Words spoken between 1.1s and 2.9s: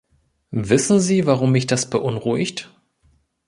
warum mich das beunruhigt?